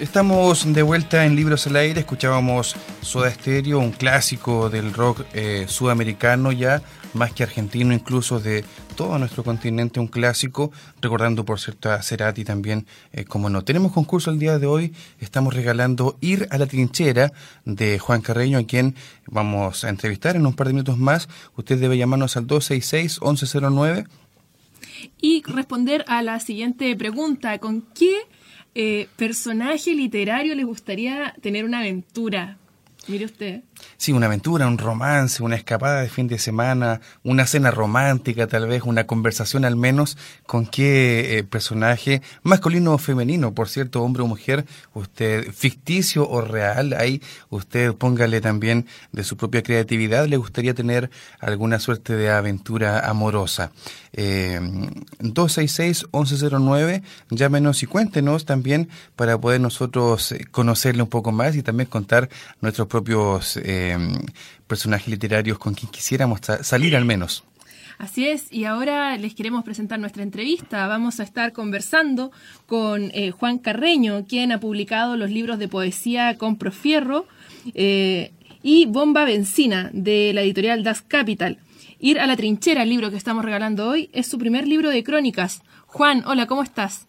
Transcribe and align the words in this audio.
Estamos 0.00 0.72
de 0.72 0.82
vuelta 0.82 1.24
en 1.24 1.36
Libros 1.36 1.68
al 1.68 1.76
Aire, 1.76 2.00
escuchábamos 2.00 2.74
Soda 3.00 3.30
Stereo, 3.30 3.78
un 3.78 3.92
clásico 3.92 4.68
del 4.68 4.92
rock 4.92 5.24
eh, 5.34 5.66
sudamericano 5.68 6.50
ya, 6.50 6.82
más 7.12 7.32
que 7.32 7.44
argentino 7.44 7.94
incluso 7.94 8.40
de 8.40 8.64
todo 8.96 9.16
nuestro 9.20 9.44
continente, 9.44 10.00
un 10.00 10.08
clásico, 10.08 10.72
recordando 11.00 11.44
por 11.44 11.60
cierto 11.60 11.92
a 11.92 12.02
Cerati 12.02 12.44
también, 12.44 12.86
eh, 13.12 13.24
como 13.24 13.48
no. 13.50 13.62
Tenemos 13.62 13.92
concurso 13.92 14.32
el 14.32 14.40
día 14.40 14.58
de 14.58 14.66
hoy, 14.66 14.92
estamos 15.20 15.54
regalando 15.54 16.18
Ir 16.20 16.48
a 16.50 16.58
la 16.58 16.66
trinchera 16.66 17.32
de 17.64 18.00
Juan 18.00 18.20
Carreño, 18.20 18.58
a 18.58 18.66
quien 18.66 18.96
vamos 19.28 19.84
a 19.84 19.90
entrevistar 19.90 20.34
en 20.34 20.44
un 20.44 20.54
par 20.54 20.66
de 20.66 20.72
minutos 20.72 20.98
más. 20.98 21.28
Usted 21.56 21.78
debe 21.78 21.96
llamarnos 21.96 22.36
al 22.36 22.48
266-1109. 22.48 24.08
Y 25.20 25.44
responder 25.46 26.04
a 26.08 26.20
la 26.22 26.40
siguiente 26.40 26.96
pregunta, 26.96 27.58
¿con 27.58 27.82
qué 27.94 28.26
eh, 28.74 29.08
personaje 29.16 29.94
literario 29.94 30.54
le 30.54 30.64
gustaría 30.64 31.34
tener 31.40 31.64
una 31.64 31.80
aventura? 31.80 32.58
Mire 33.06 33.26
usted. 33.26 33.62
Sí, 33.98 34.12
una 34.12 34.26
aventura, 34.26 34.66
un 34.66 34.78
romance, 34.78 35.42
una 35.42 35.56
escapada 35.56 36.00
de 36.00 36.08
fin 36.08 36.26
de 36.26 36.38
semana, 36.38 37.00
una 37.22 37.46
cena 37.46 37.70
romántica, 37.70 38.46
tal 38.46 38.66
vez, 38.66 38.82
una 38.84 39.06
conversación 39.06 39.64
al 39.66 39.76
menos 39.76 40.16
con 40.46 40.66
qué 40.66 41.38
eh, 41.38 41.44
personaje, 41.44 42.22
masculino 42.42 42.94
o 42.94 42.98
femenino, 42.98 43.52
por 43.52 43.68
cierto, 43.68 44.02
hombre 44.02 44.22
o 44.22 44.26
mujer, 44.26 44.64
usted 44.94 45.52
ficticio 45.52 46.28
o 46.28 46.40
real, 46.40 46.94
ahí 46.94 47.20
usted 47.50 47.92
póngale 47.94 48.40
también 48.40 48.86
de 49.12 49.22
su 49.22 49.36
propia 49.36 49.62
creatividad, 49.62 50.26
le 50.26 50.38
gustaría 50.38 50.72
tener 50.74 51.10
alguna 51.40 51.78
suerte 51.80 52.16
de 52.16 52.30
aventura 52.30 53.08
amorosa. 53.08 53.70
Eh, 54.16 54.60
266-1109, 55.20 57.02
llámenos 57.30 57.82
y 57.82 57.86
cuéntenos 57.86 58.44
también 58.44 58.88
para 59.16 59.36
poder 59.38 59.60
nosotros 59.60 60.30
eh, 60.30 60.46
conocerle 60.50 61.02
un 61.02 61.08
poco 61.08 61.32
más 61.32 61.56
y 61.56 61.62
también 61.64 61.88
contar 61.88 62.28
nuestros 62.60 62.86
propios 62.94 63.56
eh, 63.56 63.96
personajes 64.68 65.08
literarios 65.08 65.58
con 65.58 65.74
quien 65.74 65.90
quisiéramos 65.90 66.38
salir 66.62 66.94
al 66.94 67.04
menos. 67.04 67.42
Así 67.98 68.28
es, 68.28 68.52
y 68.52 68.66
ahora 68.66 69.16
les 69.16 69.34
queremos 69.34 69.64
presentar 69.64 69.98
nuestra 69.98 70.22
entrevista. 70.22 70.86
Vamos 70.86 71.18
a 71.18 71.24
estar 71.24 71.52
conversando 71.52 72.30
con 72.66 73.10
eh, 73.12 73.32
Juan 73.32 73.58
Carreño, 73.58 74.26
quien 74.28 74.52
ha 74.52 74.60
publicado 74.60 75.16
los 75.16 75.28
libros 75.28 75.58
de 75.58 75.66
poesía 75.66 76.38
con 76.38 76.56
Profierro 76.56 77.26
eh, 77.74 78.30
y 78.62 78.86
Bomba 78.86 79.24
Benzina 79.24 79.90
de 79.92 80.30
la 80.32 80.42
editorial 80.42 80.84
Das 80.84 81.02
Capital. 81.02 81.58
Ir 81.98 82.20
a 82.20 82.28
la 82.28 82.36
trinchera, 82.36 82.84
el 82.84 82.90
libro 82.90 83.10
que 83.10 83.16
estamos 83.16 83.44
regalando 83.44 83.88
hoy, 83.88 84.08
es 84.12 84.28
su 84.28 84.38
primer 84.38 84.68
libro 84.68 84.90
de 84.90 85.02
crónicas. 85.02 85.62
Juan, 85.86 86.22
hola, 86.26 86.46
¿cómo 86.46 86.62
estás? 86.62 87.08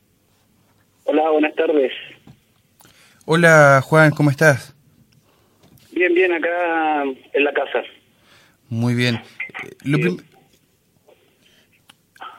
Hola, 1.04 1.30
buenas 1.30 1.54
tardes. 1.54 1.92
Hola, 3.26 3.82
Juan, 3.84 4.10
¿cómo 4.10 4.32
estás? 4.32 4.75
Bien, 5.96 6.14
bien, 6.14 6.34
acá 6.34 7.04
en 7.04 7.44
la 7.44 7.54
casa. 7.54 7.82
Muy 8.70 8.94
bien. 8.96 9.22
Lo, 9.86 9.98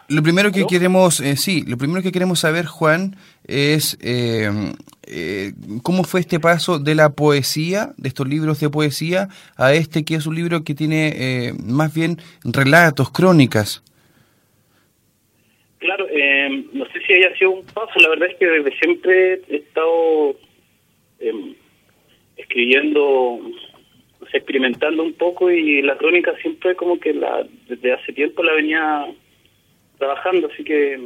lo 0.09 0.23
primero 0.23 0.53
que 0.53 0.67
queremos, 0.67 1.21
eh, 1.21 1.37
sí, 1.37 1.65
lo 1.67 1.79
primero 1.79 2.03
que 2.03 2.13
queremos 2.13 2.41
saber, 2.41 2.67
Juan, 2.67 3.17
es 3.47 3.97
eh, 4.03 4.51
eh, 5.07 5.53
cómo 5.83 6.05
fue 6.05 6.21
este 6.21 6.39
paso 6.39 6.79
de 6.79 6.95
la 6.95 7.15
poesía, 7.15 7.95
de 7.97 8.09
estos 8.09 8.29
libros 8.29 8.61
de 8.61 8.69
poesía, 8.69 9.29
a 9.57 9.73
este 9.73 10.05
que 10.05 10.17
es 10.17 10.27
un 10.27 10.35
libro 10.35 10.63
que 10.63 10.75
tiene 10.75 11.55
más 11.65 11.95
bien 11.95 12.19
relatos, 12.45 13.11
crónicas. 13.11 13.83
Claro, 15.79 16.07
no 16.75 16.85
sé 16.87 17.01
si 17.07 17.15
haya 17.15 17.35
sido 17.39 17.53
un 17.53 17.65
paso, 17.65 17.99
la 18.01 18.11
verdad 18.11 18.29
es 18.31 18.37
que 18.37 18.47
desde 18.47 18.79
siempre 18.79 19.41
he 19.49 19.57
estado 19.57 20.37
escribiendo, 22.57 23.39
experimentando 24.33 25.03
un 25.03 25.13
poco 25.13 25.51
y 25.51 25.83
la 25.83 25.97
crónica 25.99 26.35
siempre 26.41 26.75
como 26.75 26.99
que 26.99 27.13
la 27.13 27.47
desde 27.69 27.93
hace 27.93 28.15
tiempo 28.15 28.43
la 28.43 28.55
venía 28.55 29.07
trabajando, 29.99 30.49
así 30.53 30.65
que 30.65 30.99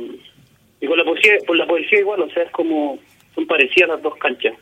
y 0.80 0.86
con 0.86 0.96
la 0.96 1.04
poesía, 1.04 1.32
por 1.46 1.56
la 1.56 1.66
poesía 1.66 2.00
igual, 2.00 2.22
o 2.22 2.30
sea, 2.30 2.44
es 2.44 2.50
como 2.52 2.98
son 3.34 3.46
parecidas 3.46 3.90
las 3.90 4.02
dos 4.02 4.16
canchas. 4.16 4.54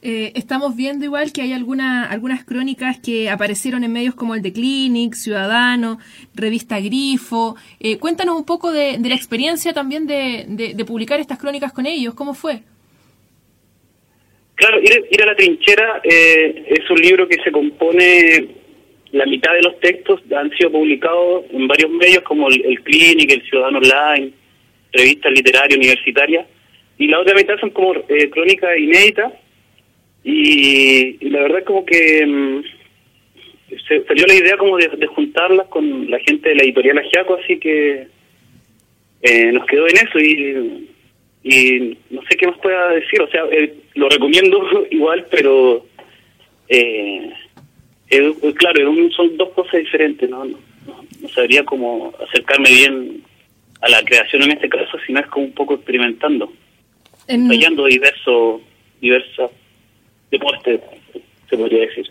Eh, 0.00 0.32
estamos 0.36 0.76
viendo 0.76 1.04
igual 1.06 1.32
que 1.32 1.42
hay 1.42 1.52
alguna, 1.52 2.08
algunas 2.08 2.44
crónicas 2.44 2.98
que 3.00 3.30
aparecieron 3.30 3.84
en 3.84 3.92
medios 3.92 4.14
como 4.14 4.34
el 4.34 4.42
de 4.42 4.52
Clinic, 4.52 5.14
Ciudadano, 5.14 5.98
Revista 6.34 6.78
Grifo. 6.78 7.56
Eh, 7.80 7.98
cuéntanos 7.98 8.36
un 8.36 8.44
poco 8.44 8.70
de, 8.70 8.98
la 8.98 9.14
experiencia 9.14 9.72
también 9.72 10.06
de, 10.06 10.44
de, 10.48 10.84
publicar 10.84 11.20
estas 11.20 11.38
crónicas 11.38 11.72
con 11.72 11.86
ellos. 11.86 12.14
¿Cómo 12.14 12.34
fue? 12.34 12.62
Claro, 14.56 14.80
ir, 14.80 15.22
a 15.22 15.26
la 15.26 15.34
trinchera 15.34 16.00
eh, 16.04 16.64
es 16.68 16.88
un 16.88 17.00
libro 17.00 17.26
que 17.26 17.42
se 17.42 17.50
compone, 17.50 18.46
la 19.10 19.26
mitad 19.26 19.52
de 19.52 19.62
los 19.62 19.80
textos 19.80 20.20
han 20.36 20.50
sido 20.56 20.70
publicados 20.70 21.44
en 21.50 21.66
varios 21.66 21.90
medios 21.90 22.22
como 22.22 22.48
el, 22.48 22.64
el 22.64 22.80
Clinic, 22.82 23.32
el 23.32 23.42
Ciudadano 23.42 23.78
Online, 23.78 24.32
revistas 24.92 25.32
literarias 25.32 25.76
universitarias, 25.76 26.46
y 26.98 27.08
la 27.08 27.20
otra 27.20 27.34
mitad 27.34 27.58
son 27.58 27.70
como 27.70 27.94
eh, 28.08 28.30
crónicas 28.30 28.78
inéditas, 28.78 29.32
y, 30.22 31.28
la 31.28 31.40
verdad 31.40 31.58
es 31.58 31.64
como 31.64 31.84
que 31.84 32.24
mm, 32.24 32.62
se 33.88 34.04
salió 34.04 34.26
la 34.26 34.34
idea 34.34 34.56
como 34.56 34.78
de, 34.78 35.06
juntarlas 35.06 35.66
con 35.66 36.08
la 36.10 36.18
gente 36.20 36.48
de 36.48 36.54
la 36.54 36.62
editorial 36.62 36.98
Ajiaco, 36.98 37.34
así 37.42 37.58
que 37.58 38.06
eh, 39.22 39.52
nos 39.52 39.66
quedó 39.66 39.88
en 39.88 39.96
eso 39.96 40.18
y 40.18 40.93
y 41.44 41.98
no 42.08 42.22
sé 42.22 42.36
qué 42.38 42.46
más 42.46 42.58
pueda 42.58 42.88
decir, 42.88 43.20
o 43.20 43.28
sea, 43.28 43.42
eh, 43.52 43.74
lo 43.94 44.08
recomiendo 44.08 44.66
igual, 44.90 45.26
pero 45.30 45.84
eh, 46.68 47.30
claro, 48.56 48.94
son 49.14 49.36
dos 49.36 49.50
cosas 49.50 49.80
diferentes, 49.80 50.28
¿no? 50.28 50.44
No, 50.46 50.56
no 51.20 51.28
sabría 51.28 51.64
cómo 51.64 52.12
acercarme 52.26 52.70
bien 52.70 53.22
a 53.82 53.88
la 53.90 54.02
creación 54.02 54.42
en 54.44 54.52
este 54.52 54.70
caso, 54.70 54.96
sino 55.06 55.20
es 55.20 55.26
como 55.26 55.44
un 55.44 55.52
poco 55.52 55.74
experimentando, 55.74 56.50
ensayando 57.28 57.84
diversos 57.84 58.62
diversos 59.00 59.50
deportes, 60.30 60.80
se 61.50 61.56
podría 61.58 61.80
decir. 61.80 62.10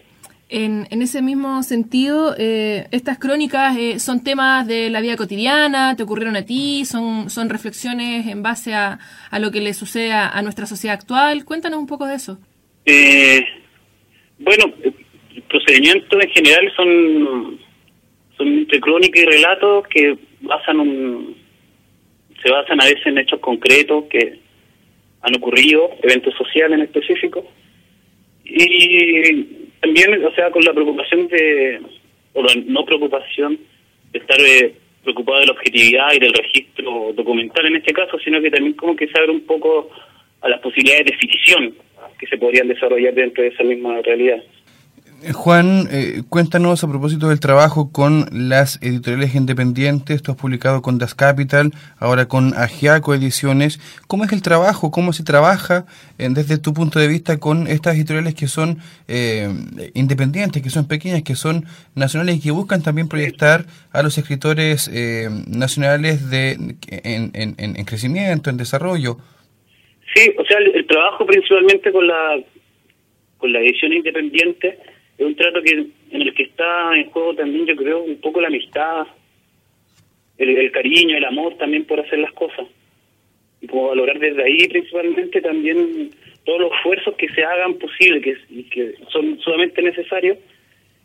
En, 0.50 0.86
ese 1.02 1.22
mismo 1.22 1.64
sentido, 1.64 2.36
eh, 2.38 2.86
estas 2.92 3.18
crónicas 3.18 3.76
eh, 3.78 4.00
son 4.00 4.24
temas 4.24 4.68
de 4.68 4.90
la 4.90 5.02
vida 5.02 5.16
cotidiana, 5.16 5.96
te 5.96 6.04
ocurrieron 6.04 6.36
a 6.36 6.46
ti, 6.46 6.86
son, 6.86 7.30
son 7.30 7.50
reflexiones 7.50 8.28
en 8.28 8.44
base 8.44 8.76
a, 8.76 9.00
a 9.32 9.40
lo 9.40 9.52
que 9.52 9.62
le 9.62 9.74
sucede 9.74 10.12
a, 10.12 10.40
nuestra 10.44 10.68
sociedad 10.68 10.96
actual. 10.96 11.44
Cuéntanos 11.46 11.80
un 11.80 11.88
poco 11.88 12.06
de 12.06 12.16
eso. 12.16 12.38
Eh, 12.86 13.44
bueno, 14.38 14.66
procedimientos 15.50 16.24
en 16.24 16.30
general 16.30 16.72
son, 16.76 17.60
son 18.38 18.48
entre 18.48 18.80
crónica 18.80 19.20
y 19.22 19.26
relatos 19.26 19.88
que 19.88 20.18
basan 20.42 20.80
un, 20.80 21.36
se 22.44 22.52
basan 22.52 22.82
a 22.82 22.86
veces 22.86 23.08
en 23.08 23.18
hechos 23.18 23.40
concretos 23.40 24.06
que 24.10 24.40
han 25.22 25.36
ocurrido, 25.36 25.90
eventos 26.04 26.34
sociales 26.36 26.78
en 26.78 26.84
específico. 26.84 27.44
Y 28.44 29.63
también, 29.84 30.26
o 30.26 30.32
sea, 30.34 30.50
con 30.50 30.64
la 30.64 30.72
preocupación 30.72 31.28
de, 31.28 31.82
o 32.32 32.42
la 32.42 32.54
no 32.68 32.86
preocupación 32.86 33.60
de 34.14 34.20
estar 34.20 34.40
eh, 34.40 34.74
preocupado 35.04 35.42
de 35.42 35.48
la 35.48 35.52
objetividad 35.52 36.14
y 36.14 36.20
del 36.20 36.34
registro 36.34 37.12
documental 37.14 37.66
en 37.66 37.76
este 37.76 37.92
caso, 37.92 38.18
sino 38.20 38.42
que 38.42 38.50
también 38.50 38.76
como 38.76 38.96
que 38.96 39.08
se 39.08 39.20
abre 39.20 39.32
un 39.32 39.46
poco 39.46 39.90
a 40.42 40.48
las 40.48 40.62
posibilidades 40.62 41.08
de 41.08 41.18
ficción 41.18 41.76
que 42.18 42.28
se 42.28 42.38
podrían 42.38 42.70
desarrollar 42.70 43.14
dentro 43.14 43.44
de 43.44 43.50
esa 43.50 43.64
misma 43.64 44.02
realidad. 44.02 44.42
Juan, 45.32 45.88
eh, 45.90 46.24
cuéntanos 46.28 46.84
a 46.84 46.90
propósito 46.90 47.30
del 47.30 47.40
trabajo 47.40 47.92
con 47.94 48.26
las 48.32 48.82
editoriales 48.82 49.36
independientes. 49.36 50.22
Tú 50.22 50.32
has 50.32 50.38
publicado 50.38 50.82
con 50.82 50.98
Das 50.98 51.16
Capital, 51.16 51.72
ahora 51.98 52.28
con 52.28 52.54
Agiaco 52.56 53.14
Ediciones. 53.14 53.80
¿Cómo 54.08 54.26
es 54.26 54.34
el 54.34 54.42
trabajo? 54.42 54.92
¿Cómo 54.92 55.14
se 55.14 55.24
trabaja 55.24 55.86
eh, 56.18 56.28
desde 56.30 56.58
tu 56.58 56.74
punto 56.74 57.00
de 57.00 57.08
vista 57.08 57.40
con 57.40 57.68
estas 57.68 57.96
editoriales 57.96 58.36
que 58.36 58.48
son 58.48 58.80
eh, 59.08 59.48
independientes, 59.94 60.62
que 60.62 60.70
son 60.70 60.88
pequeñas, 60.88 61.24
que 61.24 61.36
son 61.36 61.66
nacionales 61.96 62.38
y 62.38 62.42
que 62.42 62.52
buscan 62.52 62.84
también 62.84 63.08
proyectar 63.08 63.66
a 63.94 64.04
los 64.04 64.18
escritores 64.18 64.92
nacionales 65.48 66.30
de, 66.30 66.58
en, 66.90 67.32
en, 67.34 67.86
crecimiento, 67.86 68.50
en 68.50 68.58
desarrollo? 68.58 69.18
Sí, 70.14 70.34
o 70.38 70.44
sea, 70.44 70.58
el, 70.58 70.76
el 70.76 70.88
trabajo 70.88 71.26
principalmente 71.26 71.92
con 71.92 72.08
la, 72.08 72.40
con 73.38 73.54
la 73.54 73.60
edición 73.60 73.94
independiente 73.94 74.80
es 75.18 75.26
un 75.26 75.36
trato 75.36 75.62
que 75.62 75.72
en 75.72 76.22
el 76.22 76.34
que 76.34 76.44
está 76.44 76.96
en 76.98 77.10
juego 77.10 77.36
también 77.36 77.66
yo 77.66 77.76
creo 77.76 78.04
un 78.04 78.20
poco 78.20 78.42
la 78.42 78.48
amistad, 78.48 79.08
el, 80.38 80.72
cariño, 80.72 81.18
el 81.18 81.26
amor 81.26 81.56
también 81.58 81.86
por 81.86 82.00
hacer 82.00 82.20
las 82.20 82.34
cosas. 82.34 82.68
y 83.62 83.68
como 83.68 83.88
valorar 83.88 84.20
desde 84.20 84.44
ahí 84.44 84.68
principalmente 84.68 85.42
también 85.42 86.10
todos 86.46 86.60
los 86.60 86.72
esfuerzos 86.74 87.16
que 87.16 87.30
se 87.30 87.44
hagan 87.44 87.78
y 88.50 88.64
que 88.64 88.96
son 89.10 89.40
sumamente 89.40 89.82
necesarios 89.82 90.38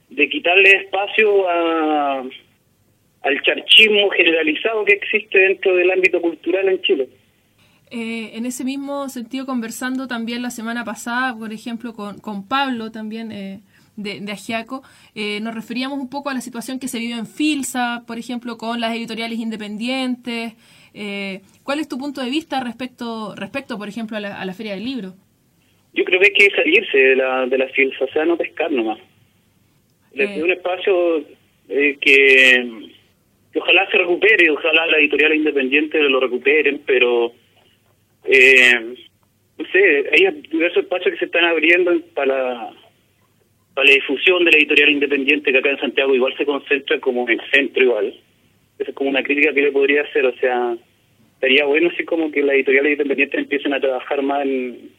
de 0.09 0.29
quitarle 0.29 0.71
espacio 0.73 1.49
a, 1.49 2.25
al 3.23 3.43
charchismo 3.43 4.11
generalizado 4.11 4.85
que 4.85 4.95
existe 4.95 5.39
dentro 5.39 5.77
del 5.77 5.91
ámbito 5.91 6.21
cultural 6.21 6.69
en 6.69 6.83
Chile. 6.83 7.09
Eh, 7.91 8.33
en 8.35 8.45
ese 8.45 8.65
mismo 8.65 9.09
sentido, 9.09 9.47
conversando 9.47 10.09
también 10.09 10.43
la 10.43 10.51
semana 10.51 10.85
pasada, 10.85 11.37
por 11.37 11.53
ejemplo, 11.53 11.95
con, 11.95 12.19
con 12.19 12.47
Pablo 12.47 12.91
también 12.91 13.33
eh, 13.33 13.61
de, 13.99 14.21
de 14.21 14.33
Agiaco, 14.33 14.83
eh, 15.15 15.41
nos 15.41 15.55
referíamos 15.55 15.99
un 15.99 16.09
poco 16.09 16.31
a 16.31 16.35
la 16.35 16.41
situación 16.41 16.79
que 16.79 16.89
se 16.89 16.99
vive 16.99 17.19
en 17.19 17.27
Filsa, 17.27 18.05
por 18.07 18.19
ejemplo, 18.19 18.57
con 18.57 18.81
las 18.81 18.95
editoriales 18.97 19.39
independientes. 19.39 20.55
¿Cuál 21.63 21.79
es 21.79 21.89
tu 21.89 21.99
punto 21.99 22.23
de 22.23 22.31
vista 22.31 22.61
respecto, 22.61 23.35
respecto 23.37 23.79
por 23.79 23.89
ejemplo, 23.89 24.17
a 24.17 24.21
la, 24.21 24.41
a 24.41 24.45
la 24.45 24.55
Feria 24.55 24.75
del 24.75 24.85
Libro? 24.85 25.15
Yo 25.93 26.05
creo 26.05 26.19
que 26.21 26.27
hay 26.27 26.33
que 26.33 26.57
salirse 26.57 26.99
de 26.99 27.17
la, 27.17 27.47
de 27.47 27.59
la 27.59 27.69
Filsa, 27.69 28.05
o 28.05 28.09
sea, 28.09 28.25
no 28.25 28.37
pescar 28.37 28.73
nomás. 28.73 28.99
Es 30.15 30.43
un 30.43 30.51
espacio 30.51 31.25
que, 31.69 31.99
que 32.01 33.59
ojalá 33.59 33.89
se 33.91 33.99
recupere, 33.99 34.51
ojalá 34.51 34.87
las 34.87 35.01
editoriales 35.01 35.39
independientes 35.39 36.01
lo 36.03 36.21
recuperen, 36.21 36.83
pero 36.87 37.33
eh, 38.25 38.95
no 39.59 39.65
sé, 39.73 40.05
hay 40.13 40.43
diversos 40.51 40.85
espacios 40.85 41.13
que 41.13 41.19
se 41.19 41.25
están 41.27 41.45
abriendo 41.45 41.99
para 42.15 42.27
la, 42.27 42.73
para 43.79 43.91
la 43.91 43.95
difusión 43.95 44.45
de 44.45 44.51
la 44.51 44.59
editorial 44.59 44.91
independiente 44.91 45.53
que 45.53 45.59
acá 45.59 45.71
en 45.71 45.79
Santiago 45.79 46.13
igual 46.13 46.35
se 46.37 46.45
concentra 46.45 46.99
como 46.99 47.29
en 47.29 47.39
el 47.39 47.51
centro 47.53 47.85
igual. 47.85 48.13
Esa 48.77 48.91
es 48.91 48.97
como 48.97 49.09
una 49.09 49.23
crítica 49.23 49.55
que 49.55 49.63
le 49.63 49.71
podría 49.71 50.03
hacer, 50.03 50.27
o 50.27 50.35
sea, 50.35 50.77
sería 51.39 51.65
bueno 51.65 51.89
así 51.95 52.05
como 52.05 52.33
que 52.33 52.43
las 52.43 52.57
editoriales 52.57 52.99
independientes 52.99 53.39
empiecen 53.39 53.73
a 53.75 53.81
trabajar 53.81 54.21
más 54.23 54.43
en, 54.43 54.91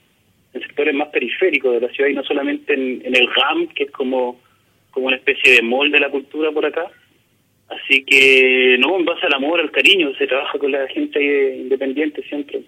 sectores 0.54 0.96
más 0.96 1.10
periféricos 1.10 1.74
de 1.74 1.88
la 1.88 1.94
ciudad 1.94 2.10
y 2.10 2.14
no 2.14 2.24
solamente 2.24 2.74
en, 2.74 3.06
en 3.06 3.18
el 3.18 3.28
GAM, 3.28 3.68
que 3.68 3.84
es 3.84 3.92
como, 3.92 4.40
como 4.92 5.08
una 5.08 5.18
especie 5.18 5.56
de 5.56 5.62
molde 5.62 5.98
de 5.98 6.00
la 6.00 6.10
cultura 6.10 6.50
por 6.54 6.66
acá. 6.66 6.86
Así 7.68 8.06
que, 8.06 8.78
no, 8.80 8.98
en 8.98 9.04
base 9.04 9.26
al 9.26 9.34
amor, 9.34 9.60
al 9.60 9.72
cariño, 9.72 10.14
se 10.18 10.26
trabaja 10.26 10.58
con 10.58 10.72
la 10.72 10.88
gente 10.88 11.58
independiente 11.58 12.24
siempre. 12.24 12.62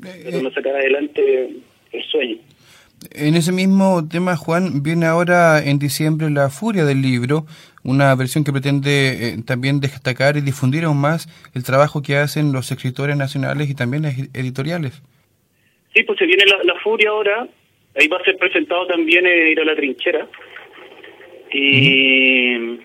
Pero 0.00 0.40
no 0.40 0.50
sacar 0.52 0.74
adelante 0.74 1.50
el 1.92 2.04
sueño. 2.04 2.38
En 3.12 3.36
ese 3.36 3.52
mismo 3.52 4.06
tema, 4.08 4.36
Juan, 4.36 4.82
viene 4.82 5.06
ahora 5.06 5.62
en 5.64 5.78
diciembre 5.78 6.30
La 6.30 6.50
Furia 6.50 6.84
del 6.84 7.00
Libro, 7.00 7.46
una 7.84 8.14
versión 8.14 8.44
que 8.44 8.52
pretende 8.52 9.10
eh, 9.10 9.36
también 9.46 9.80
destacar 9.80 10.36
y 10.36 10.40
difundir 10.40 10.84
aún 10.84 11.00
más 11.00 11.28
el 11.54 11.64
trabajo 11.64 12.02
que 12.02 12.16
hacen 12.16 12.52
los 12.52 12.70
escritores 12.70 13.16
nacionales 13.16 13.70
y 13.70 13.74
también 13.74 14.02
las 14.02 14.18
editoriales. 14.18 15.00
Sí, 15.94 16.02
pues 16.02 16.18
se 16.18 16.26
viene 16.26 16.44
La, 16.64 16.74
Furia 16.82 17.10
ahora, 17.10 17.46
ahí 17.98 18.08
va 18.08 18.18
a 18.18 18.24
ser 18.24 18.36
presentado 18.36 18.86
también 18.86 19.26
eh, 19.26 19.52
Ir 19.52 19.60
a 19.60 19.64
la 19.64 19.76
Trinchera. 19.76 20.26
Y 21.52 22.78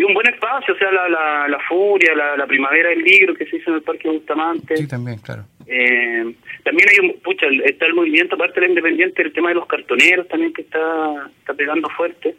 y 0.00 0.02
un 0.02 0.14
buen 0.14 0.26
espacio, 0.28 0.72
o 0.72 0.78
sea, 0.78 0.90
la, 0.90 1.08
la, 1.10 1.48
la 1.48 1.58
furia, 1.68 2.14
la, 2.14 2.34
la, 2.34 2.46
primavera 2.46 2.88
del 2.88 3.02
libro 3.02 3.34
que 3.34 3.44
se 3.44 3.56
hizo 3.56 3.68
en 3.68 3.76
el 3.76 3.82
Parque 3.82 4.08
Bustamante. 4.08 4.74
Sí, 4.74 4.88
también, 4.88 5.18
claro. 5.18 5.44
Eh, 5.72 6.34
también 6.64 6.88
hay 6.88 6.98
un, 7.06 7.20
pucha, 7.20 7.46
está 7.64 7.86
el 7.86 7.94
movimiento, 7.94 8.34
aparte 8.34 8.58
de 8.58 8.66
la 8.66 8.70
independiente, 8.70 9.22
el 9.22 9.32
tema 9.32 9.50
de 9.50 9.54
los 9.54 9.66
cartoneros 9.66 10.26
también 10.26 10.52
que 10.52 10.62
está, 10.62 11.30
está 11.38 11.54
pegando 11.54 11.88
fuerte. 11.90 12.34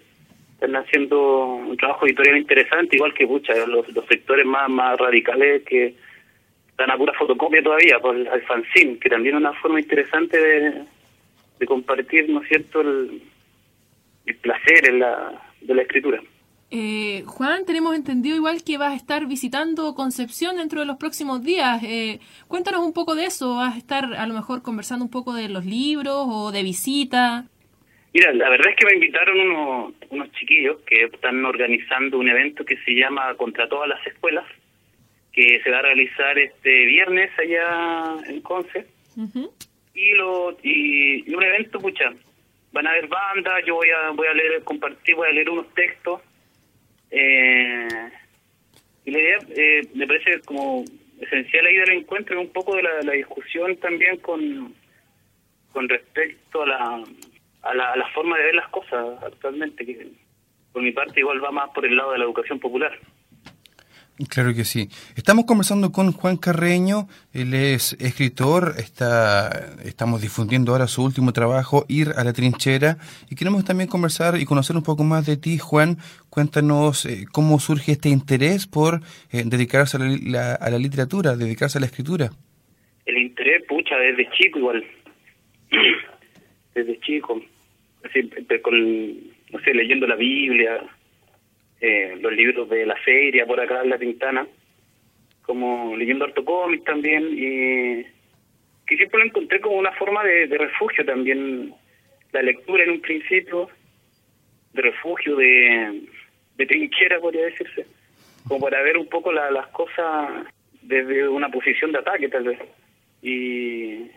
Están 0.56 0.76
haciendo 0.76 1.56
un 1.56 1.78
trabajo 1.78 2.06
editorial 2.06 2.38
interesante, 2.38 2.98
igual 2.98 3.14
que, 3.14 3.26
pucha, 3.26 3.54
los, 3.66 3.88
los 3.96 4.06
sectores 4.06 4.46
más, 4.46 4.70
más 4.70 5.00
radicales 5.00 5.64
que 5.64 5.96
están 6.68 6.92
a 6.92 6.98
pura 6.98 7.14
fotocopia 7.14 7.64
todavía, 7.64 8.00
por 8.00 8.16
el, 8.16 8.28
al 8.28 8.42
fanzine, 8.44 9.00
que 9.00 9.10
también 9.10 9.36
es 9.36 9.42
una 9.42 9.54
forma 9.54 9.80
interesante 9.80 10.38
de, 10.38 10.74
de 11.58 11.66
compartir, 11.66 12.30
¿no 12.30 12.42
es 12.42 12.50
cierto?, 12.50 12.82
el, 12.82 13.24
el 14.26 14.36
placer 14.36 14.90
en 14.90 15.00
la, 15.00 15.42
de 15.62 15.74
la 15.74 15.82
escritura. 15.84 16.22
Eh, 16.74 17.24
Juan, 17.28 17.66
tenemos 17.66 17.94
entendido 17.98 18.38
igual 18.38 18.64
que 18.64 18.78
vas 18.78 18.94
a 18.94 18.96
estar 18.96 19.26
visitando 19.26 19.94
Concepción 19.94 20.56
dentro 20.56 20.80
de 20.80 20.86
los 20.86 20.96
próximos 20.96 21.44
días. 21.44 21.84
Eh, 21.84 22.20
cuéntanos 22.48 22.86
un 22.86 22.94
poco 22.94 23.14
de 23.14 23.26
eso. 23.26 23.56
¿Vas 23.56 23.76
a 23.76 23.78
estar 23.78 24.14
a 24.14 24.26
lo 24.26 24.34
mejor 24.34 24.62
conversando 24.62 25.04
un 25.04 25.12
poco 25.12 25.34
de 25.34 25.50
los 25.50 25.66
libros 25.66 26.26
o 26.30 26.54
de 26.54 26.64
visita? 26.64 27.46
Mira, 28.14 28.32
la 28.34 28.50
verdad 28.50 28.70
es 28.70 28.76
que 28.78 28.86
me 28.86 28.94
invitaron 28.94 29.40
unos, 29.40 29.94
unos 30.12 30.32
chiquillos 30.32 30.78
que 30.86 31.04
están 31.04 31.44
organizando 31.44 32.18
un 32.18 32.30
evento 32.30 32.64
que 32.64 32.78
se 32.78 32.92
llama 32.92 33.36
Contra 33.36 33.68
todas 33.68 33.90
las 33.90 34.06
escuelas, 34.08 34.46
que 35.34 35.60
se 35.62 35.70
va 35.72 35.80
a 35.80 35.82
realizar 35.82 36.40
este 36.40 36.86
viernes 36.86 37.32
allá 37.38 38.16
en 38.28 38.42
Conce. 38.42 38.88
y, 39.94 40.14
lo, 40.14 40.58
y, 40.64 41.30
y 41.30 41.34
un 41.34 41.44
evento, 41.44 41.80
pucha, 41.80 42.14
van 42.72 42.88
a 42.88 42.92
haber 42.92 43.08
bandas, 43.08 43.66
yo 43.66 43.76
voy 43.76 43.90
a, 43.90 44.12
voy 44.12 44.28
a 44.28 44.34
leer, 44.34 44.64
compartir, 44.64 45.16
voy 45.16 45.28
a 45.28 45.32
leer 45.32 45.50
unos 45.50 45.74
textos 45.74 46.22
eh, 47.12 47.88
y 49.06 49.12
la 49.12 49.20
idea 49.20 49.38
eh, 49.50 49.82
me 49.94 50.08
parece 50.08 50.40
como 50.42 50.84
esencial 51.20 51.66
ahí 51.66 51.76
del 51.76 51.92
encuentro 51.92 52.40
un 52.40 52.50
poco 52.50 52.76
de 52.76 52.84
la, 52.84 53.12
discusión 53.12 53.78
también 53.78 54.18
con, 54.18 54.74
con 55.72 55.88
respecto 55.90 56.64
a 56.64 56.68
la, 56.68 57.04
a 57.64 57.74
la, 57.74 57.92
a 57.92 57.98
la 57.98 58.08
forma 58.10 58.38
de 58.38 58.46
ver 58.46 58.56
las 58.56 58.70
cosas 58.70 59.22
actualmente, 59.24 59.86
que 59.86 60.08
por 60.72 60.82
mi 60.82 60.92
parte 60.92 61.20
igual 61.20 61.44
va 61.44 61.52
más 61.52 61.70
por 61.72 61.86
el 61.86 61.96
lado 61.96 62.14
de 62.14 62.20
la 62.20 62.26
educación 62.26 62.60
popular. 62.60 62.98
Claro 64.30 64.54
que 64.54 64.66
sí. 64.66 64.88
Estamos 65.16 65.46
conversando 65.46 65.92
con 65.92 66.12
Juan 66.12 66.38
Carreño, 66.38 67.08
él 67.34 67.54
es 67.54 67.94
escritor, 68.00 68.76
está, 68.78 69.50
estamos 69.84 70.22
difundiendo 70.22 70.72
ahora 70.72 70.88
su 70.88 71.04
último 71.04 71.34
trabajo, 71.34 71.86
Ir 71.88 72.10
a 72.16 72.24
la 72.24 72.34
trinchera, 72.34 72.98
y 73.30 73.36
queremos 73.36 73.66
también 73.66 73.90
conversar 73.90 74.40
y 74.40 74.46
conocer 74.46 74.76
un 74.76 74.84
poco 74.84 75.04
más 75.04 75.26
de 75.26 75.38
ti, 75.38 75.58
Juan. 75.58 75.98
Cuéntanos 76.30 77.06
eh, 77.06 77.26
cómo 77.32 77.60
surge 77.60 77.94
este 77.94 78.10
interés 78.10 78.68
por 78.68 79.02
eh, 79.32 79.44
dedicarse 79.46 79.98
a 79.98 80.00
la, 80.00 80.54
a 80.56 80.70
la 80.70 80.78
literatura, 80.78 81.36
dedicarse 81.36 81.78
a 81.78 81.82
la 81.82 81.88
escritura. 81.88 82.30
El 83.06 83.18
interés, 83.18 83.64
pucha, 83.68 83.98
desde 83.98 84.30
chico 84.32 84.60
igual. 84.60 84.84
desde 86.76 87.00
chico. 87.02 87.42
Así, 88.04 88.30
con, 88.62 89.14
no 89.52 89.60
sé, 89.64 89.74
leyendo 89.74 90.08
la 90.08 90.16
Biblia, 90.16 90.82
eh, 91.82 92.16
los 92.22 92.32
libros 92.32 92.70
de 92.70 92.86
la 92.86 92.96
feria 92.98 93.46
por 93.48 93.60
acá 93.60 93.82
en 93.82 93.90
La 93.90 93.98
Pintana, 93.98 94.46
como 95.42 95.98
leyendo 95.98 96.26
harto 96.26 96.46
cómic 96.46 96.84
también, 96.86 97.28
y 97.32 98.04
que 98.86 98.98
siempre 98.98 99.20
lo 99.20 99.26
encontré 99.26 99.60
como 99.60 99.78
una 99.78 99.92
forma 99.94 100.24
de, 100.24 100.46
refugio 100.46 101.04
también, 101.04 101.74
la 102.32 102.44
lectura 102.44 102.84
en 102.84 102.92
un 102.92 103.02
principio, 103.02 103.68
de 104.74 104.82
refugio, 104.84 105.36
de, 105.36 106.04
de 106.56 106.66
trinchera, 106.68 107.20
podría 107.20 107.46
decirse, 107.46 107.88
como 108.48 108.62
para 108.62 108.82
ver 108.84 108.98
un 108.98 109.08
poco 109.08 109.32
las 109.32 109.68
cosas 109.68 110.46
desde 110.84 111.28
una 111.28 111.50
posición 111.50 111.92
de 111.92 112.00
ataque 112.00 112.30
tal 112.30 112.44
vez. 112.44 112.60
Y, 113.24 114.08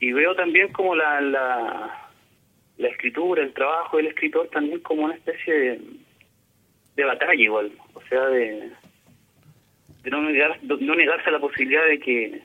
y 0.00 0.12
veo 0.12 0.34
también 0.34 0.72
como 0.72 0.94
la, 0.94 1.20
la, 1.20 2.08
la 2.78 2.88
escritura, 2.88 3.42
el 3.42 3.52
trabajo 3.52 3.98
del 3.98 4.06
escritor 4.06 4.48
también 4.48 4.80
como 4.80 5.04
una 5.04 5.14
especie 5.14 5.54
de 5.54 5.80
de 6.96 7.04
batalla 7.04 7.34
igual, 7.34 7.72
o 7.94 8.02
sea, 8.08 8.26
de, 8.26 8.70
de 10.02 10.10
no, 10.10 10.22
negar, 10.22 10.58
no 10.62 10.94
negarse 10.94 11.28
a 11.28 11.32
la 11.32 11.40
posibilidad 11.40 11.86
de 11.86 11.98
que, 11.98 12.42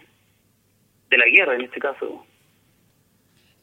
de 1.09 1.17
la 1.17 1.25
guerra 1.25 1.55
en 1.55 1.61
este 1.61 1.79
caso, 1.79 2.25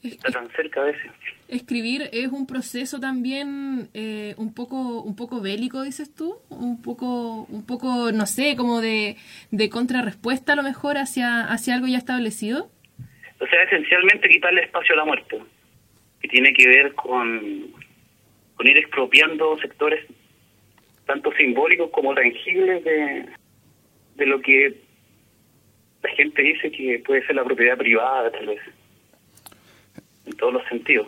está 0.02 0.30
tan 0.30 0.48
cerca 0.50 0.82
a 0.82 0.84
veces. 0.84 1.10
Escribir 1.48 2.08
es 2.12 2.28
un 2.28 2.46
proceso 2.46 3.00
también 3.00 3.88
eh, 3.94 4.34
un 4.36 4.54
poco 4.54 5.02
un 5.02 5.16
poco 5.16 5.40
bélico, 5.40 5.82
dices 5.82 6.14
tú, 6.14 6.36
un 6.48 6.82
poco 6.82 7.44
un 7.48 7.66
poco 7.66 8.12
no 8.12 8.26
sé, 8.26 8.56
como 8.56 8.80
de, 8.80 9.16
de 9.50 9.70
contrarrespuesta 9.70 10.52
a 10.52 10.56
lo 10.56 10.62
mejor 10.62 10.98
hacia 10.98 11.42
hacia 11.42 11.74
algo 11.74 11.86
ya 11.86 11.98
establecido. 11.98 12.70
O 13.40 13.46
sea, 13.46 13.62
esencialmente 13.62 14.28
quitarle 14.28 14.62
espacio 14.62 14.94
a 14.94 14.98
la 14.98 15.04
muerte, 15.04 15.38
que 16.20 16.28
tiene 16.28 16.52
que 16.52 16.68
ver 16.68 16.94
con 16.94 17.72
con 18.56 18.68
ir 18.68 18.78
expropiando 18.78 19.58
sectores 19.58 20.06
tanto 21.06 21.32
simbólicos 21.32 21.90
como 21.90 22.14
tangibles 22.14 22.84
de, 22.84 23.26
de 24.16 24.26
lo 24.26 24.40
que 24.40 24.74
la 26.02 26.10
gente 26.10 26.42
dice 26.42 26.70
que 26.70 27.02
puede 27.04 27.24
ser 27.26 27.36
la 27.36 27.44
propiedad 27.44 27.78
privada, 27.78 28.30
tal 28.30 28.46
vez, 28.46 28.60
en 30.26 30.36
todos 30.36 30.54
los 30.54 30.64
sentidos. 30.66 31.06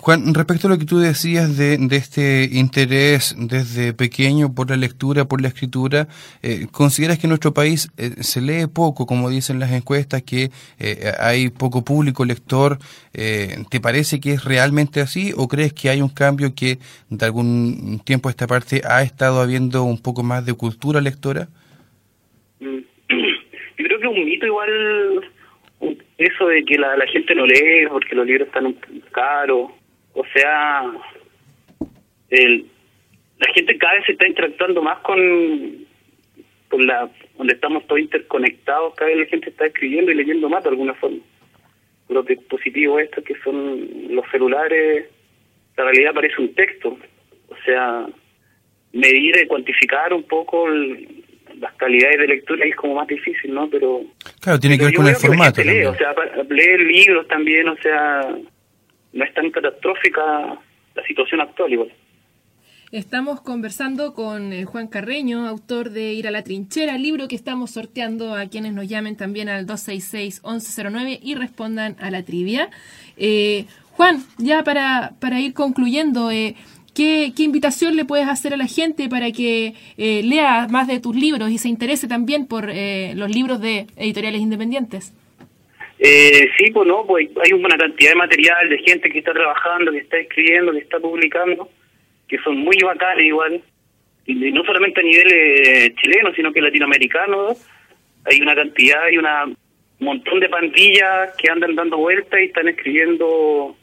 Juan, 0.00 0.34
respecto 0.34 0.66
a 0.66 0.70
lo 0.70 0.78
que 0.78 0.86
tú 0.86 0.98
decías 0.98 1.56
de, 1.56 1.76
de 1.78 1.96
este 1.96 2.48
interés 2.52 3.36
desde 3.38 3.92
pequeño 3.92 4.52
por 4.52 4.70
la 4.70 4.76
lectura, 4.76 5.26
por 5.26 5.40
la 5.40 5.48
escritura, 5.48 6.08
eh, 6.42 6.66
¿consideras 6.72 7.18
que 7.18 7.26
en 7.26 7.30
nuestro 7.30 7.54
país 7.54 7.90
eh, 7.96 8.10
se 8.22 8.40
lee 8.40 8.66
poco, 8.66 9.06
como 9.06 9.30
dicen 9.30 9.60
las 9.60 9.70
encuestas, 9.72 10.22
que 10.22 10.50
eh, 10.80 11.12
hay 11.20 11.50
poco 11.50 11.84
público 11.84 12.24
lector? 12.24 12.78
¿Te 13.12 13.80
parece 13.80 14.18
que 14.18 14.32
es 14.32 14.44
realmente 14.44 15.00
así 15.00 15.32
o 15.36 15.46
crees 15.46 15.72
que 15.72 15.88
hay 15.88 16.02
un 16.02 16.08
cambio 16.08 16.52
que 16.56 16.78
de 17.10 17.24
algún 17.26 18.00
tiempo 18.04 18.28
a 18.28 18.32
esta 18.32 18.48
parte 18.48 18.82
ha 18.84 19.02
estado 19.02 19.40
habiendo 19.40 19.84
un 19.84 20.02
poco 20.02 20.24
más 20.24 20.44
de 20.44 20.54
cultura 20.54 21.00
lectora? 21.00 21.46
Mm. 22.58 22.78
Yo 23.08 23.16
creo 23.76 24.00
que 24.00 24.06
un 24.08 24.24
mito 24.24 24.46
igual 24.46 24.70
eso 26.18 26.46
de 26.46 26.64
que 26.64 26.78
la, 26.78 27.06
gente 27.06 27.34
no 27.34 27.46
lee 27.46 27.86
porque 27.88 28.14
los 28.14 28.26
libros 28.26 28.48
están 28.48 28.74
caros. 29.12 29.70
O 30.14 30.24
sea, 30.32 30.92
el, 32.30 32.66
la 33.38 33.52
gente 33.52 33.76
cada 33.78 33.94
vez 33.94 34.06
se 34.06 34.12
está 34.12 34.26
interactuando 34.26 34.82
más 34.82 34.98
con, 35.00 35.86
con 36.68 36.86
la 36.86 37.10
donde 37.36 37.54
estamos 37.54 37.86
todos 37.86 38.00
interconectados, 38.00 38.94
cada 38.94 39.10
vez 39.10 39.20
la 39.20 39.26
gente 39.26 39.50
está 39.50 39.66
escribiendo 39.66 40.12
y 40.12 40.14
leyendo 40.14 40.48
más 40.48 40.62
de 40.62 40.70
alguna 40.70 40.94
forma. 40.94 41.18
Los 42.08 42.26
dispositivos 42.26 43.02
estos 43.02 43.24
que 43.24 43.34
son 43.42 44.14
los 44.14 44.24
celulares, 44.30 45.08
la 45.76 45.84
realidad 45.84 46.14
parece 46.14 46.40
un 46.40 46.54
texto. 46.54 46.96
O 47.48 47.56
sea, 47.64 48.06
medir 48.92 49.36
y 49.42 49.46
cuantificar 49.46 50.12
un 50.12 50.22
poco 50.22 50.68
las 50.68 51.74
calidades 51.74 52.18
de 52.18 52.26
lectura 52.28 52.64
es 52.64 52.76
como 52.76 52.94
más 52.94 53.08
difícil, 53.08 53.52
¿no? 53.52 53.68
Pero 53.68 54.02
claro, 54.40 54.58
tiene 54.58 54.78
que 54.78 54.84
ver 54.84 54.94
con 54.94 55.06
el 55.06 55.16
formato. 55.16 55.60
o 55.60 55.94
sea, 55.94 56.14
leer 56.48 56.80
libros 56.80 57.26
también, 57.26 57.68
o 57.68 57.76
sea, 57.76 58.36
no 59.14 59.24
es 59.24 59.32
tan 59.32 59.50
catastrófica 59.50 60.22
la 60.94 61.02
situación 61.06 61.40
actual 61.40 61.72
igual. 61.72 61.92
Estamos 62.92 63.40
conversando 63.40 64.14
con 64.14 64.52
eh, 64.52 64.66
Juan 64.66 64.86
Carreño, 64.86 65.48
autor 65.48 65.90
de 65.90 66.12
Ir 66.12 66.28
a 66.28 66.30
la 66.30 66.44
Trinchera, 66.44 66.96
libro 66.96 67.26
que 67.26 67.34
estamos 67.34 67.72
sorteando 67.72 68.34
a 68.34 68.46
quienes 68.46 68.72
nos 68.72 68.86
llamen 68.86 69.16
también 69.16 69.48
al 69.48 69.66
266-1109 69.66 71.18
y 71.20 71.34
respondan 71.34 71.96
a 72.00 72.10
la 72.10 72.22
trivia. 72.22 72.70
Eh, 73.16 73.66
Juan, 73.92 74.22
ya 74.38 74.62
para, 74.62 75.14
para 75.18 75.40
ir 75.40 75.54
concluyendo, 75.54 76.30
eh, 76.30 76.54
¿qué, 76.94 77.32
invitación 77.38 77.96
le 77.96 78.04
puedes 78.04 78.28
hacer 78.28 78.54
a 78.54 78.56
la 78.56 78.66
gente 78.66 79.08
para 79.08 79.32
que 79.32 79.74
lea 79.96 80.68
más 80.70 80.86
de 80.86 81.00
tus 81.00 81.16
libros 81.16 81.50
y 81.50 81.58
se 81.58 81.68
interese 81.68 82.06
también 82.06 82.46
por 82.46 82.66
los 82.66 83.30
libros 83.30 83.60
de 83.60 83.86
editoriales 83.96 84.40
independientes? 84.40 85.12
Sí, 86.58 86.70
pues 86.72 86.86
no, 86.86 87.06
pues 87.06 87.28
hay 87.42 87.52
una 87.52 87.76
cantidad 87.76 88.10
de 88.10 88.16
material 88.16 88.68
de 88.68 88.78
gente 88.78 89.10
que 89.10 89.18
está 89.18 89.32
trabajando, 89.32 89.92
que 89.92 89.98
está 89.98 90.18
escribiendo, 90.18 90.72
que 90.72 90.78
está 90.78 90.98
publicando 91.00 91.68
que 92.28 92.38
son 92.38 92.58
muy 92.58 92.76
bacanes 92.82 93.26
igual, 93.26 93.62
y 94.26 94.34
no 94.34 94.64
solamente 94.64 95.00
a 95.00 95.04
nivel 95.04 95.32
eh, 95.32 95.94
chileno, 96.00 96.32
sino 96.34 96.52
que 96.52 96.62
latinoamericano. 96.62 97.54
Hay 98.24 98.40
una 98.40 98.54
cantidad, 98.54 99.04
hay 99.04 99.18
una 99.18 99.44
montón 99.98 100.40
de 100.40 100.48
pandillas 100.48 101.36
que 101.36 101.50
andan 101.50 101.74
dando 101.74 101.98
vueltas 101.98 102.40
y 102.40 102.44
están 102.44 102.68
escribiendo, 102.68 103.76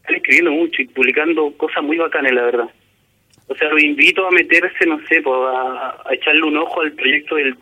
están 0.00 0.16
escribiendo 0.16 0.50
mucho 0.50 0.82
y 0.82 0.86
publicando 0.86 1.56
cosas 1.56 1.84
muy 1.84 1.96
bacanas, 1.96 2.32
la 2.32 2.42
verdad. 2.42 2.70
O 3.46 3.54
sea, 3.54 3.68
los 3.68 3.82
invito 3.82 4.26
a 4.26 4.32
meterse, 4.32 4.84
no 4.86 4.98
sé, 5.06 5.22
pues, 5.22 5.38
a, 5.54 6.02
echarle 6.10 6.42
un 6.42 6.56
ojo 6.56 6.80
al 6.80 6.92
proyecto 6.92 7.36
del, 7.36 7.54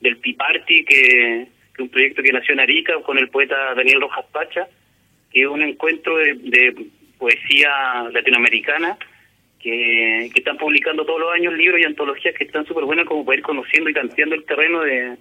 del 0.00 0.20
Tea 0.20 0.34
Party, 0.36 0.84
que, 0.84 1.46
un 1.78 1.88
proyecto 1.88 2.22
que 2.22 2.32
nació 2.32 2.54
en 2.54 2.60
Arica 2.60 2.94
con 3.02 3.18
el 3.18 3.28
poeta 3.28 3.74
Daniel 3.74 4.00
Rojas 4.00 4.26
Pacha, 4.32 4.68
que 5.30 5.42
es 5.42 5.46
un 5.46 5.62
encuentro 5.62 6.16
de 6.16 6.86
poesía 7.18 8.08
latinoamericana 8.12 8.96
que, 9.58 10.26
están 10.34 10.56
publicando 10.56 11.04
todos 11.04 11.20
los 11.20 11.32
años 11.34 11.52
libros 11.54 11.80
y 11.80 11.84
antologías 11.84 12.34
que 12.34 12.44
están 12.44 12.66
súper 12.66 12.84
buenas 12.84 13.06
como 13.06 13.24
para 13.24 13.38
ir 13.38 13.44
conociendo 13.44 13.90
y 13.90 13.94
tanteando 13.94 14.34
el 14.34 14.44
terreno 14.44 14.80
de, 14.82 15.16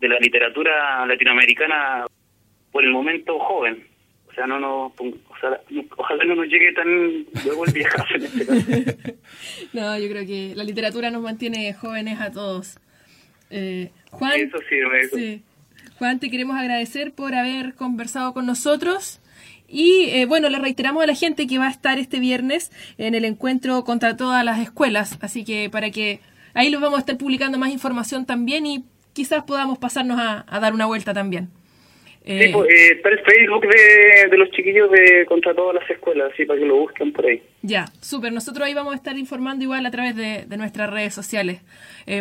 de 0.00 0.08
la 0.08 0.18
literatura 0.18 1.06
latinoamericana 1.06 2.06
por 2.72 2.84
el 2.84 2.90
momento 2.90 3.38
joven. 3.38 3.86
O 4.28 4.34
sea, 4.34 4.48
no, 4.48 4.58
no, 4.58 4.86
o 4.86 5.38
sea, 5.40 5.60
ojalá 5.96 6.24
no 6.24 6.34
nos 6.34 6.48
llegue 6.48 6.72
tan 6.72 7.24
luego 7.44 7.66
el 7.66 7.72
viejazo 7.72 8.14
en 8.16 8.22
este 8.24 8.46
caso. 8.46 9.12
no, 9.72 9.98
yo 9.98 10.08
creo 10.08 10.26
que 10.26 10.54
la 10.56 10.64
literatura 10.64 11.10
nos 11.10 11.22
mantiene 11.22 11.72
jóvenes 11.72 12.20
a 12.20 12.32
todos. 12.32 12.80
Eh, 13.50 13.90
Juan, 14.10 14.40
eso 14.40 14.58
sí, 14.68 14.76
eso. 15.00 15.16
sí. 15.16 15.42
Juan, 16.04 16.18
queremos 16.18 16.58
agradecer 16.58 17.14
por 17.14 17.34
haber 17.34 17.74
conversado 17.76 18.34
con 18.34 18.44
nosotros. 18.44 19.20
Y 19.66 20.10
eh, 20.10 20.26
bueno, 20.26 20.50
le 20.50 20.58
reiteramos 20.58 21.02
a 21.02 21.06
la 21.06 21.14
gente 21.14 21.46
que 21.46 21.56
va 21.56 21.68
a 21.68 21.70
estar 21.70 21.98
este 21.98 22.20
viernes 22.20 22.70
en 22.98 23.14
el 23.14 23.24
encuentro 23.24 23.84
contra 23.84 24.14
todas 24.14 24.44
las 24.44 24.58
escuelas, 24.58 25.16
así 25.22 25.44
que 25.44 25.70
para 25.70 25.90
que 25.90 26.20
ahí 26.52 26.68
los 26.68 26.82
vamos 26.82 26.98
a 26.98 27.00
estar 27.00 27.16
publicando 27.16 27.58
más 27.58 27.70
información 27.70 28.26
también 28.26 28.66
y 28.66 28.84
quizás 29.14 29.44
podamos 29.44 29.78
pasarnos 29.78 30.20
a, 30.20 30.44
dar 30.60 30.74
una 30.74 30.84
vuelta 30.84 31.14
también. 31.14 31.48
Eh, 32.26 32.46
sí, 32.46 32.52
pues, 32.52 32.70
eh, 32.70 32.92
está 32.96 33.10
el 33.10 33.20
Facebook 33.20 33.66
de, 33.68 34.28
de, 34.30 34.36
los 34.38 34.50
chiquillos 34.50 34.90
de 34.90 35.26
contra 35.26 35.54
todas 35.54 35.74
las 35.74 35.90
escuelas, 35.90 36.32
así 36.32 36.46
para 36.46 36.58
que 36.58 36.64
lo 36.64 36.76
busquen 36.76 37.12
por 37.12 37.26
ahí. 37.26 37.42
Ya, 37.60 37.84
súper. 38.00 38.32
Nosotros 38.32 38.66
ahí 38.66 38.72
vamos 38.72 38.94
a 38.94 38.96
estar 38.96 39.18
informando 39.18 39.62
igual 39.62 39.84
a 39.84 39.90
través 39.90 40.16
de, 40.16 40.44
de 40.46 40.56
nuestras 40.56 40.90
redes 40.90 41.12
sociales. 41.12 41.60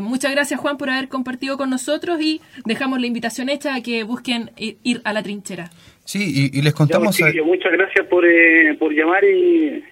muchas 0.01 0.31
gracias 0.31 0.60
Juan 0.60 0.77
por 0.77 0.89
haber 0.89 1.07
compartido 1.07 1.57
con 1.57 1.69
nosotros 1.69 2.19
y 2.22 2.41
dejamos 2.65 3.00
la 3.00 3.07
invitación 3.07 3.48
hecha 3.50 3.75
a 3.75 3.81
que 3.81 4.03
busquen 4.03 4.51
ir 4.57 5.01
a 5.05 5.13
la 5.13 5.24
trinchera. 5.24 5.69
Sí, 6.05 6.51
y, 6.53 6.62
les 6.62 6.74
contamos... 6.74 7.17
Muchas 7.45 7.72
gracias 7.72 8.05
por, 8.07 8.25
eh, 8.25 8.75
por 8.77 8.91
llamar 8.93 9.24
y 9.24 9.83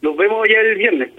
nos 0.00 0.16
vemos 0.16 0.46
ya 0.48 0.60
el 0.60 0.76
viernes. 0.76 1.10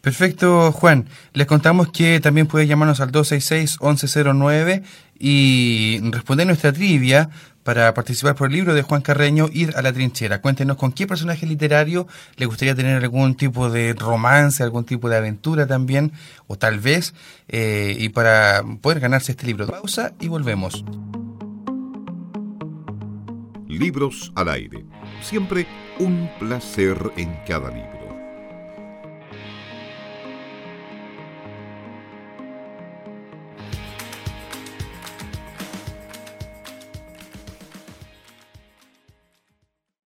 Perfecto, 0.00 0.70
Juan. 0.72 1.06
Les 1.34 1.46
contamos 1.46 1.90
que 1.90 2.20
también 2.20 2.46
puede 2.46 2.66
llamarnos 2.66 3.00
al 3.00 3.10
266-1109 3.10 4.82
y 5.18 5.98
responder 6.12 6.46
nuestra 6.46 6.72
trivia 6.72 7.28
para 7.66 7.92
participar 7.94 8.36
por 8.36 8.46
el 8.46 8.52
libro 8.52 8.74
de 8.74 8.82
Juan 8.82 9.02
Carreño, 9.02 9.48
Ir 9.52 9.74
a 9.76 9.82
la 9.82 9.92
trinchera. 9.92 10.40
Cuéntenos 10.40 10.76
con 10.76 10.92
qué 10.92 11.08
personaje 11.08 11.46
literario 11.46 12.06
le 12.36 12.46
gustaría 12.46 12.76
tener 12.76 13.02
algún 13.02 13.34
tipo 13.34 13.68
de 13.70 13.92
romance, 13.92 14.62
algún 14.62 14.84
tipo 14.84 15.08
de 15.08 15.16
aventura 15.16 15.66
también, 15.66 16.12
o 16.46 16.56
tal 16.56 16.78
vez, 16.78 17.12
eh, 17.48 17.96
y 17.98 18.10
para 18.10 18.62
poder 18.80 19.00
ganarse 19.00 19.32
este 19.32 19.48
libro. 19.48 19.66
Pausa 19.66 20.12
y 20.20 20.28
volvemos. 20.28 20.84
Libros 23.66 24.30
al 24.36 24.48
aire. 24.48 24.84
Siempre 25.20 25.66
un 25.98 26.30
placer 26.38 26.96
en 27.16 27.36
cada 27.48 27.68
libro. 27.70 27.95